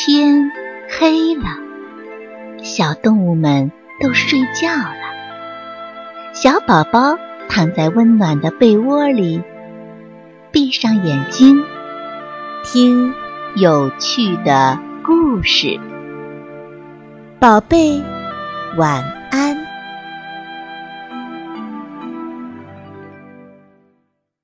[0.00, 0.52] 天
[0.88, 1.42] 黑了，
[2.62, 6.32] 小动物们都睡觉了。
[6.32, 9.42] 小宝宝躺在温暖的被窝里，
[10.52, 11.64] 闭上眼睛，
[12.62, 13.12] 听
[13.56, 15.80] 有趣的故事。
[17.40, 18.00] 宝贝，
[18.76, 19.02] 晚
[19.32, 19.56] 安。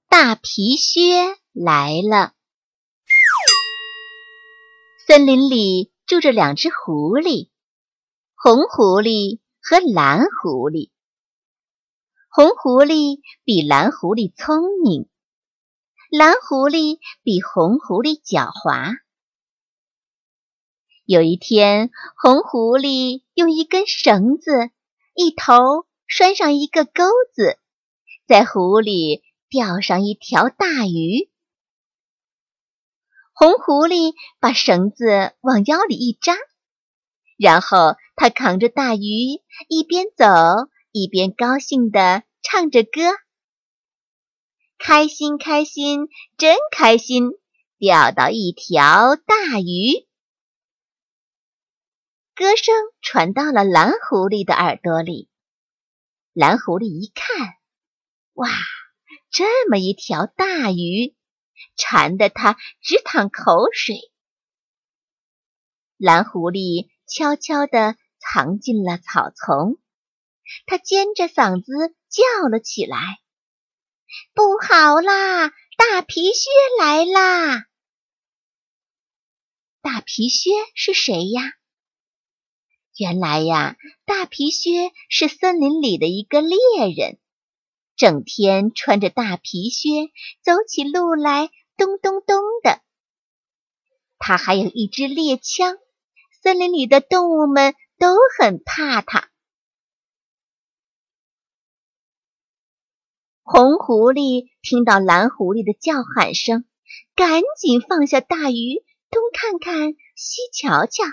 [0.08, 2.32] 大皮靴来了。
[5.06, 7.50] 森林里住着两只狐狸，
[8.34, 10.92] 红狐狸和蓝狐狸。
[12.30, 15.06] 红狐狸比蓝狐狸聪明，
[16.10, 18.96] 蓝狐狸比红狐狸狡猾。
[21.04, 24.70] 有一天，红狐狸用一根绳子，
[25.14, 27.58] 一头拴上一个钩子，
[28.26, 31.28] 在湖里钓上一条大鱼。
[33.36, 36.36] 红狐狸把绳子往腰里一扎，
[37.36, 40.24] 然后他扛着大鱼，一边走
[40.92, 43.00] 一边高兴地唱着歌
[44.78, 46.08] ：“开心，开心，
[46.38, 47.32] 真开心，
[47.76, 50.06] 钓到一条大鱼。”
[52.36, 55.28] 歌声传到了蓝狐狸的耳朵里。
[56.32, 57.54] 蓝狐狸一看，
[58.34, 58.48] 哇，
[59.30, 61.16] 这么一条大鱼！
[61.76, 63.96] 馋得他直淌口水。
[65.96, 69.78] 蓝狐狸悄悄地藏进了草丛，
[70.66, 72.98] 他尖着嗓子叫了起来
[74.34, 77.66] ：“不好啦，大皮靴来啦！”
[79.80, 81.42] 大皮靴是谁呀？
[82.96, 86.58] 原来呀，大皮靴是森林里的一个猎
[86.96, 87.18] 人。
[87.96, 90.10] 整天穿着大皮靴，
[90.42, 92.80] 走起路来咚咚咚的。
[94.18, 95.76] 他还有一支猎枪，
[96.42, 99.30] 森林里的动物们都很怕他。
[103.42, 106.64] 红狐狸听到蓝狐狸的叫喊声，
[107.14, 111.04] 赶紧放下大鱼，东看看，西瞧瞧。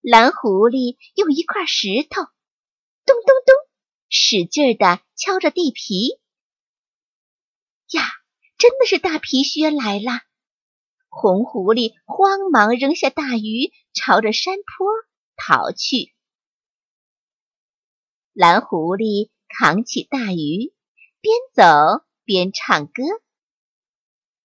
[0.00, 2.22] 蓝狐狸用一块石头，
[3.04, 3.69] 咚咚咚。
[4.12, 6.08] 使劲的敲着地皮，
[7.92, 8.02] 呀，
[8.58, 10.10] 真的是大皮靴来了！
[11.08, 14.88] 红狐狸慌忙扔下大鱼，朝着山坡
[15.36, 16.12] 逃去。
[18.32, 20.74] 蓝狐狸扛起大鱼，
[21.20, 23.04] 边走边唱歌。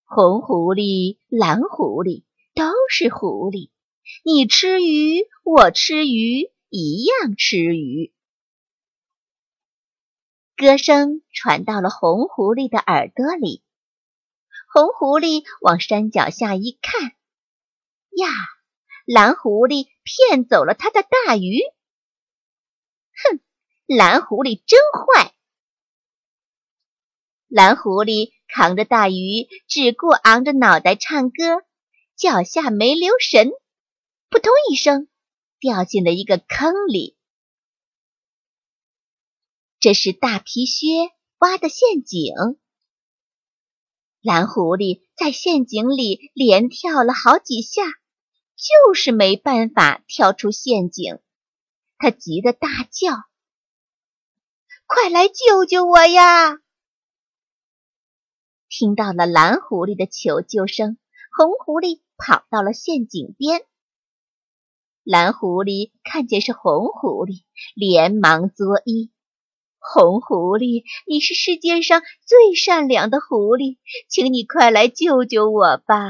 [0.03, 3.71] 红狐狸、蓝狐狸都是狐狸，
[4.23, 8.14] 你吃鱼，我吃鱼，一样吃鱼。
[10.57, 13.61] 歌声传到了红狐狸的耳朵里，
[14.73, 17.11] 红狐狸往山脚下一看，
[18.15, 18.29] 呀，
[19.05, 21.59] 蓝狐狸骗走了他的大鱼。
[23.11, 23.41] 哼，
[23.85, 25.33] 蓝狐狸真坏！
[27.49, 31.65] 蓝狐狸扛着大鱼，只顾昂着脑袋唱歌，
[32.15, 33.51] 脚下没留神，
[34.29, 35.09] 扑通一声，
[35.59, 37.14] 掉进了一个坑里。
[39.85, 42.33] 这是大皮靴挖的陷阱。
[44.19, 47.83] 蓝狐狸在陷阱里连跳了好几下，
[48.55, 51.19] 就是没办法跳出陷阱。
[51.99, 53.11] 他急得大叫
[54.87, 56.57] ：“快来救救我呀！”
[58.67, 60.97] 听到了蓝狐狸的求救声，
[61.37, 63.61] 红狐狸跑到了陷阱边。
[65.03, 67.43] 蓝狐狸看见是红狐狸，
[67.75, 69.11] 连忙作揖。
[69.93, 73.77] 红狐狸，你是世界上最善良的狐狸，
[74.09, 76.09] 请你快来救救我吧！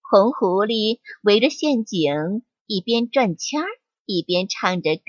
[0.00, 3.68] 红狐狸围着陷阱，一边转圈儿，
[4.06, 5.02] 一边唱着歌。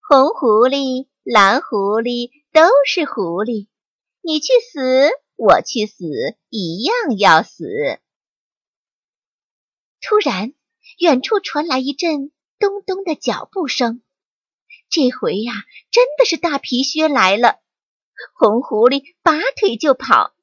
[0.00, 3.68] 红狐狸、蓝狐狸都是狐狸，
[4.22, 6.06] 你去死，我去死，
[6.48, 7.66] 一样要死。
[10.00, 10.54] 突然，
[10.98, 14.00] 远处传来一阵咚咚的脚步声。
[14.88, 15.52] 这回呀，
[15.90, 17.60] 真的是大皮靴来了！
[18.34, 20.34] 红狐狸拔腿就跑，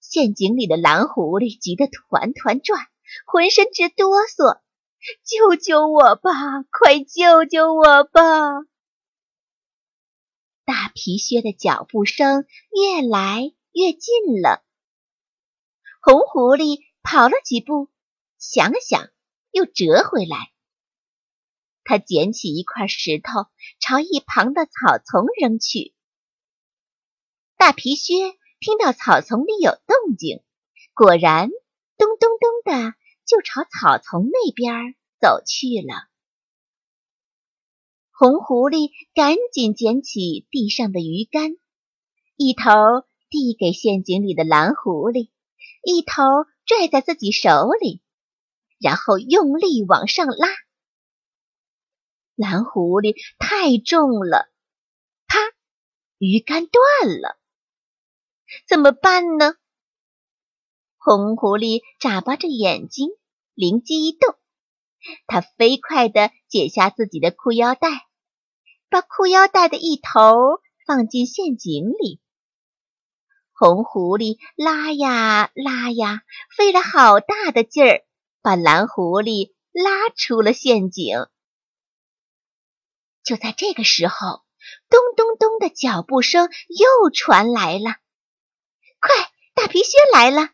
[0.00, 2.86] 陷阱里的蓝狐狸急得团团转，
[3.26, 4.60] 浑身直哆嗦。
[5.24, 6.30] 救救我吧！
[6.70, 8.20] 快救救我吧！
[10.66, 14.62] 大皮靴的脚步声越来越近了。
[16.02, 17.88] 红狐狸跑了几步，
[18.38, 19.08] 想了想，
[19.52, 20.52] 又折回来。
[21.90, 23.48] 他捡起一块石头，
[23.80, 25.92] 朝一旁的草丛扔去。
[27.56, 28.14] 大皮靴
[28.60, 30.40] 听到草丛里有动静，
[30.94, 31.50] 果然，
[31.98, 32.94] 咚咚咚的
[33.26, 36.08] 就朝草丛那边走去了。
[38.12, 41.56] 红狐狸赶紧捡起地上的鱼竿，
[42.36, 42.70] 一头
[43.30, 45.30] 递给陷阱里的蓝狐狸，
[45.82, 46.22] 一头
[46.64, 48.00] 拽在自己手里，
[48.78, 50.46] 然后用力往上拉。
[52.40, 54.48] 蓝狐狸太重了，
[55.26, 55.36] 啪，
[56.16, 57.38] 鱼竿断了。
[58.66, 59.56] 怎么办呢？
[60.96, 63.10] 红狐狸眨巴着眼睛，
[63.52, 64.36] 灵机一动，
[65.26, 67.90] 它飞快地解下自己的裤腰带。
[68.88, 72.22] 把裤腰带的一头放进陷阱里，
[73.52, 76.22] 红狐狸拉呀拉呀，
[76.56, 78.02] 费了好大的劲儿，
[78.40, 81.26] 把蓝狐狸拉出了陷阱。
[83.24, 84.42] 就在这个时候，
[84.88, 87.96] 咚咚咚的脚步声又传来了。
[89.00, 89.14] 快，
[89.54, 90.50] 大皮靴来了！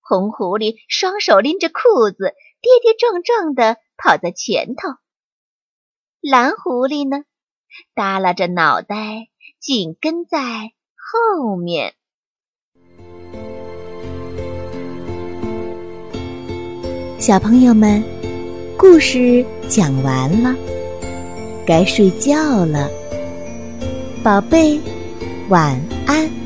[0.00, 4.88] 红狐狸双手拎着裤子，跌跌撞撞的跑在前头。
[6.20, 7.24] 蓝狐狸呢，
[7.94, 9.28] 耷拉着脑袋，
[9.60, 11.94] 紧跟在后面。
[17.18, 18.02] 小朋友们，
[18.76, 20.54] 故事讲完了，
[21.66, 22.88] 该睡觉了，
[24.22, 24.78] 宝贝，
[25.48, 26.43] 晚安。